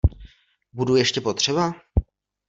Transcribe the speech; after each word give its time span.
Budu 0.73 0.95
ještě 0.97 1.21
potřeba? 1.21 1.73